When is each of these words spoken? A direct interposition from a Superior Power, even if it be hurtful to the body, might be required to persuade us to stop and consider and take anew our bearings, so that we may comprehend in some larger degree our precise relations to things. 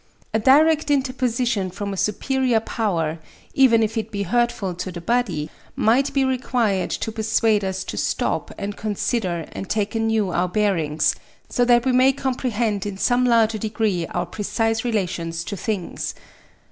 A 0.33 0.39
direct 0.39 0.89
interposition 0.89 1.69
from 1.69 1.93
a 1.93 1.95
Superior 1.95 2.59
Power, 2.59 3.19
even 3.53 3.83
if 3.83 3.99
it 3.99 4.09
be 4.09 4.23
hurtful 4.23 4.73
to 4.73 4.91
the 4.91 4.99
body, 4.99 5.51
might 5.75 6.11
be 6.11 6.25
required 6.25 6.89
to 6.89 7.11
persuade 7.11 7.63
us 7.63 7.83
to 7.83 7.97
stop 7.97 8.51
and 8.57 8.75
consider 8.75 9.45
and 9.51 9.69
take 9.69 9.93
anew 9.93 10.31
our 10.31 10.49
bearings, 10.49 11.13
so 11.49 11.63
that 11.65 11.85
we 11.85 11.91
may 11.91 12.11
comprehend 12.13 12.87
in 12.87 12.97
some 12.97 13.25
larger 13.25 13.59
degree 13.59 14.07
our 14.07 14.25
precise 14.25 14.83
relations 14.83 15.43
to 15.43 15.55
things. 15.55 16.15